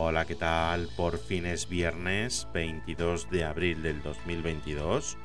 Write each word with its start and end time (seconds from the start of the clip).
Hola, 0.00 0.26
¿qué 0.26 0.36
tal? 0.36 0.88
Por 0.96 1.18
fin 1.18 1.44
es 1.44 1.68
viernes 1.68 2.46
22 2.54 3.30
de 3.30 3.42
abril 3.42 3.82
del 3.82 4.00
2022. 4.00 5.18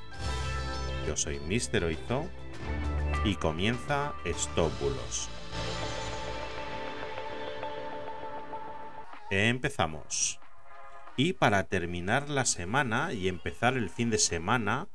Yo 1.05 1.15
soy 1.15 1.39
Mister 1.41 1.83
Oizo 1.83 2.27
y 3.23 3.35
comienza 3.35 4.15
Stop 4.25 4.71
Bulos. 4.79 5.29
Empezamos. 9.29 10.39
Y 11.17 11.33
para 11.33 11.65
terminar 11.65 12.27
la 12.27 12.45
semana 12.45 13.13
y 13.13 13.27
empezar 13.27 13.77
el 13.77 13.91
fin 13.91 14.09
de 14.09 14.17
semana, 14.17 14.87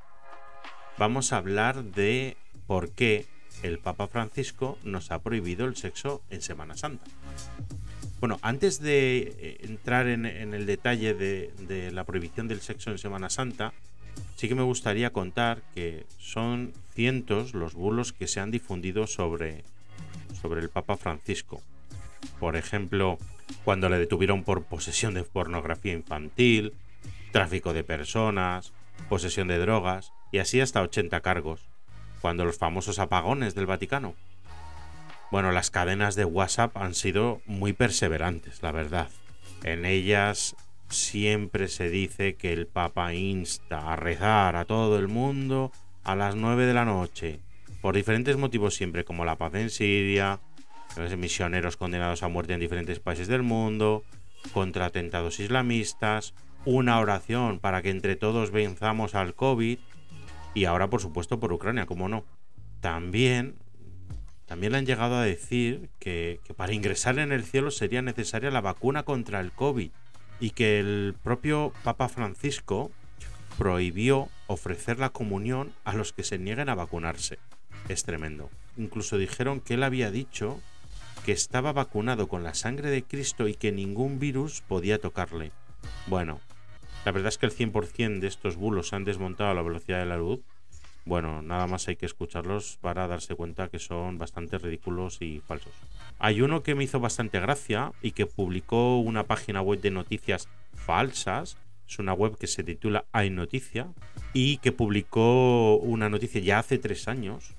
vamos 0.98 1.32
a 1.32 1.36
hablar 1.36 1.84
de 1.84 2.36
por 2.66 2.90
qué 2.90 3.28
el 3.62 3.78
Papa 3.78 4.08
Francisco 4.08 4.76
nos 4.82 5.12
ha 5.12 5.20
prohibido 5.20 5.66
el 5.66 5.76
sexo 5.76 6.20
en 6.30 6.42
Semana 6.42 6.76
Santa. 6.76 7.06
Bueno, 8.20 8.38
antes 8.42 8.80
de 8.80 9.36
eh, 9.38 9.56
entrar 9.60 10.08
en, 10.08 10.26
el 10.26 10.66
detalle 10.66 11.14
de, 11.14 11.90
la 11.92 12.04
prohibición 12.04 12.48
del 12.48 12.60
sexo 12.60 12.90
en 12.90 12.98
Semana 12.98 13.30
Santa, 13.30 13.72
sí 14.34 14.48
que 14.48 14.56
me 14.56 14.62
gustaría 14.62 15.10
contar 15.10 15.62
que 15.74 16.04
son 16.18 16.72
cientos 16.94 17.54
los 17.54 17.74
bulos 17.74 18.12
que 18.12 18.26
se 18.26 18.40
han 18.40 18.50
difundido 18.50 19.06
sobre, 19.06 19.62
sobre 20.40 20.60
el 20.60 20.68
Papa 20.68 20.96
Francisco. 20.96 21.62
Por 22.40 22.56
ejemplo, 22.56 23.18
cuando 23.64 23.88
le 23.88 23.98
detuvieron 23.98 24.42
por 24.42 24.64
posesión 24.64 25.14
de 25.14 25.22
pornografía 25.22 25.92
infantil, 25.92 26.72
tráfico 27.30 27.72
de 27.72 27.84
personas, 27.84 28.72
posesión 29.08 29.46
de 29.46 29.58
drogas 29.58 30.10
y 30.32 30.38
así 30.38 30.60
hasta 30.60 30.82
80 30.82 31.20
cargos, 31.20 31.68
cuando 32.20 32.44
los 32.44 32.58
famosos 32.58 32.98
apagones 32.98 33.54
del 33.54 33.66
Vaticano. 33.66 34.16
Bueno, 35.30 35.52
las 35.52 35.70
cadenas 35.70 36.14
de 36.14 36.24
WhatsApp 36.24 36.76
han 36.76 36.94
sido 36.94 37.42
muy 37.44 37.72
perseverantes, 37.72 38.62
la 38.62 38.72
verdad. 38.72 39.08
En 39.62 39.84
ellas 39.84 40.56
siempre 40.88 41.68
se 41.68 41.90
dice 41.90 42.36
que 42.36 42.52
el 42.52 42.66
Papa 42.66 43.12
insta 43.12 43.92
a 43.92 43.96
rezar 43.96 44.56
a 44.56 44.64
todo 44.64 44.98
el 44.98 45.08
mundo 45.08 45.70
a 46.02 46.16
las 46.16 46.34
9 46.34 46.64
de 46.64 46.74
la 46.74 46.86
noche, 46.86 47.40
por 47.82 47.94
diferentes 47.94 48.36
motivos 48.38 48.74
siempre, 48.74 49.04
como 49.04 49.26
la 49.26 49.36
paz 49.36 49.54
en 49.54 49.68
Siria, 49.68 50.40
misioneros 51.18 51.76
condenados 51.76 52.22
a 52.22 52.28
muerte 52.28 52.54
en 52.54 52.60
diferentes 52.60 52.98
países 52.98 53.28
del 53.28 53.42
mundo, 53.42 54.04
contra 54.52 54.86
atentados 54.86 55.40
islamistas, 55.40 56.32
una 56.64 56.98
oración 56.98 57.58
para 57.58 57.82
que 57.82 57.90
entre 57.90 58.16
todos 58.16 58.50
venzamos 58.50 59.14
al 59.14 59.34
COVID 59.34 59.78
y 60.54 60.64
ahora 60.64 60.88
por 60.88 61.00
supuesto 61.00 61.38
por 61.38 61.52
Ucrania, 61.52 61.86
como 61.86 62.08
no. 62.08 62.24
También 62.80 63.56
también 64.48 64.72
le 64.72 64.78
han 64.78 64.86
llegado 64.86 65.16
a 65.16 65.22
decir 65.22 65.90
que, 65.98 66.40
para 66.56 66.72
ingresar 66.72 67.18
en 67.18 67.32
el 67.32 67.44
cielo 67.44 67.70
sería 67.70 68.00
necesaria 68.00 68.50
la 68.50 68.62
vacuna 68.62 69.02
contra 69.02 69.40
el 69.40 69.52
COVID 69.52 69.90
y 70.40 70.50
que 70.50 70.80
el 70.80 71.14
propio 71.22 71.72
Papa 71.84 72.08
Francisco 72.08 72.90
prohibió 73.58 74.28
ofrecer 74.46 74.98
la 74.98 75.10
comunión 75.10 75.72
a 75.84 75.92
los 75.92 76.14
que 76.14 76.24
se 76.24 76.38
nieguen 76.38 76.70
a 76.70 76.74
vacunarse. 76.74 77.38
Es 77.90 78.04
tremendo. 78.04 78.48
Incluso 78.78 79.18
dijeron 79.18 79.60
que 79.60 79.74
él 79.74 79.82
había 79.82 80.10
dicho 80.10 80.60
que 81.26 81.32
estaba 81.32 81.74
vacunado 81.74 82.26
con 82.26 82.42
la 82.42 82.54
sangre 82.54 82.88
de 82.88 83.02
Cristo 83.02 83.48
y 83.48 83.54
que 83.54 83.70
ningún 83.70 84.18
virus 84.18 84.62
podía 84.62 84.98
tocarle. 84.98 85.52
Bueno, 86.06 86.40
la 87.04 87.12
verdad 87.12 87.28
es 87.28 87.36
que 87.36 87.46
el 87.46 87.52
100% 87.54 88.20
de 88.20 88.26
estos 88.26 88.56
bulos 88.56 88.88
se 88.88 88.96
han 88.96 89.04
desmontado 89.04 89.50
a 89.50 89.54
la 89.54 89.62
velocidad 89.62 89.98
de 89.98 90.06
la 90.06 90.16
luz 90.16 90.40
bueno, 91.08 91.40
nada 91.40 91.66
más 91.66 91.88
hay 91.88 91.96
que 91.96 92.04
escucharlos 92.04 92.78
para 92.82 93.08
darse 93.08 93.34
cuenta 93.34 93.68
que 93.68 93.78
son 93.78 94.18
bastante 94.18 94.58
ridículos 94.58 95.22
y 95.22 95.40
falsos. 95.40 95.72
Hay 96.18 96.42
uno 96.42 96.62
que 96.62 96.74
me 96.74 96.84
hizo 96.84 97.00
bastante 97.00 97.40
gracia 97.40 97.92
y 98.02 98.10
que 98.10 98.26
publicó 98.26 98.98
una 98.98 99.24
página 99.24 99.62
web 99.62 99.80
de 99.80 99.90
noticias 99.90 100.48
falsas. 100.74 101.56
Es 101.88 101.98
una 101.98 102.12
web 102.12 102.36
que 102.36 102.46
se 102.46 102.62
titula 102.62 103.06
Hay 103.12 103.30
Noticia 103.30 103.88
y 104.34 104.58
que 104.58 104.70
publicó 104.70 105.76
una 105.76 106.10
noticia 106.10 106.42
ya 106.42 106.58
hace 106.58 106.76
tres 106.76 107.08
años. 107.08 107.54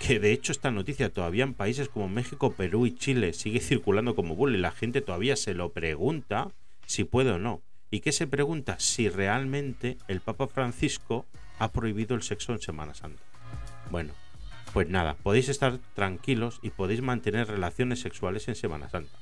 Que 0.00 0.18
de 0.18 0.32
hecho 0.32 0.52
esta 0.52 0.70
noticia 0.70 1.12
todavía 1.12 1.44
en 1.44 1.52
países 1.52 1.90
como 1.90 2.08
México, 2.08 2.54
Perú 2.54 2.86
y 2.86 2.94
Chile 2.94 3.34
sigue 3.34 3.60
circulando 3.60 4.14
como 4.14 4.34
bull 4.34 4.54
y 4.54 4.58
la 4.58 4.70
gente 4.70 5.02
todavía 5.02 5.36
se 5.36 5.52
lo 5.52 5.72
pregunta 5.72 6.48
si 6.86 7.04
puede 7.04 7.32
o 7.32 7.38
no. 7.38 7.60
Y 7.90 8.00
que 8.00 8.12
se 8.12 8.26
pregunta 8.26 8.78
si 8.78 9.10
realmente 9.10 9.98
el 10.08 10.20
Papa 10.20 10.46
Francisco 10.46 11.26
ha 11.60 11.70
prohibido 11.70 12.16
el 12.16 12.22
sexo 12.22 12.52
en 12.52 12.60
Semana 12.60 12.94
Santa. 12.94 13.22
Bueno, 13.90 14.14
pues 14.72 14.88
nada, 14.88 15.16
podéis 15.22 15.48
estar 15.48 15.78
tranquilos 15.94 16.58
y 16.62 16.70
podéis 16.70 17.02
mantener 17.02 17.46
relaciones 17.46 18.00
sexuales 18.00 18.48
en 18.48 18.56
Semana 18.56 18.88
Santa. 18.88 19.16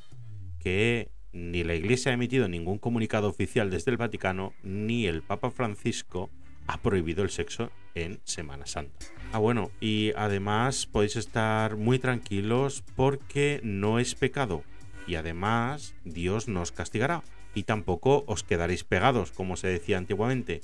Que 0.61 1.11
ni 1.33 1.65
la 1.65 1.75
Iglesia 1.75 2.13
ha 2.13 2.15
emitido 2.15 2.49
ningún 2.49 2.79
comunicado 2.79 3.29
oficial 3.29 3.71
desde 3.71 3.91
el 3.91 3.97
Vaticano, 3.97 4.55
ni 4.63 5.07
el 5.07 5.23
Papa 5.23 5.51
Francisco 5.51 6.31
ha 6.69 6.79
prohibido 6.79 7.23
el 7.23 7.31
sexo 7.31 7.71
en 7.95 8.21
Semana 8.25 8.67
Santa. 8.67 9.07
Ah, 9.33 9.39
bueno, 9.39 9.71
y 9.81 10.13
además 10.17 10.87
podéis 10.87 11.17
estar 11.17 11.77
muy 11.77 11.99
tranquilos 11.99 12.85
porque 12.95 13.61
no 13.65 13.99
es 13.99 14.15
pecado. 14.15 14.63
Y 15.07 15.17
además 15.17 15.95
Dios 16.05 16.47
nos 16.47 16.71
castigará. 16.71 17.23
Y 17.55 17.63
tampoco 17.65 18.25
os 18.27 18.45
quedaréis 18.45 18.85
pegados, 18.85 19.33
como 19.33 19.57
se 19.57 19.69
decía 19.69 19.99
antiguamente. 19.99 20.61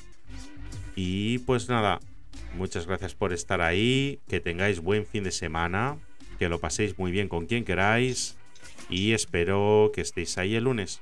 Y 0.96 1.38
pues 1.40 1.68
nada, 1.68 2.00
muchas 2.56 2.86
gracias 2.86 3.14
por 3.14 3.32
estar 3.32 3.60
ahí, 3.60 4.20
que 4.28 4.40
tengáis 4.40 4.80
buen 4.80 5.06
fin 5.06 5.24
de 5.24 5.32
semana, 5.32 5.98
que 6.38 6.48
lo 6.48 6.60
paséis 6.60 6.98
muy 6.98 7.10
bien 7.10 7.28
con 7.28 7.46
quien 7.46 7.64
queráis 7.64 8.36
y 8.88 9.12
espero 9.12 9.90
que 9.94 10.00
estéis 10.00 10.38
ahí 10.38 10.54
el 10.54 10.64
lunes. 10.64 11.00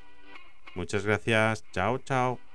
Muchas 0.74 1.04
gracias, 1.04 1.64
chao, 1.72 1.98
chao. 1.98 2.51